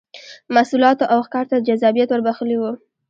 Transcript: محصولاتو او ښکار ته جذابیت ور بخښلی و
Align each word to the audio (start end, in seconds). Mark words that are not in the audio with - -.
محصولاتو 0.55 1.05
او 1.13 1.19
ښکار 1.27 1.45
ته 1.51 1.57
جذابیت 1.67 2.09
ور 2.11 2.21
بخښلی 2.27 2.57
و 2.59 2.63